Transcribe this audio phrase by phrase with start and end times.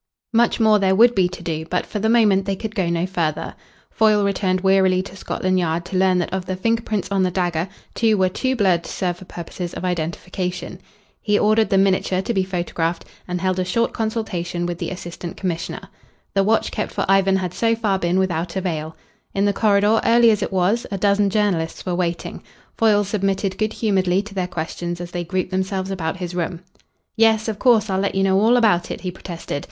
[0.33, 3.05] Much more there would be to do, but for the moment they could go no
[3.05, 3.53] further.
[3.91, 7.29] Foyle returned wearily to Scotland Yard to learn that of the finger prints on the
[7.29, 10.79] dagger two were too blurred to serve for purposes of identification.
[11.21, 15.37] He ordered the miniature to be photographed, and held a short consultation with the assistant
[15.37, 15.87] commissioner.
[16.33, 18.95] The watch kept for Ivan had so far been without avail.
[19.35, 22.41] In the corridor, early as it was, a dozen journalists were waiting.
[22.75, 26.61] Foyle submitted good humouredly to their questions as they grouped themselves about his room.
[27.15, 27.47] "Yes.
[27.47, 29.59] Of course, I'll let you know all about it," he protested.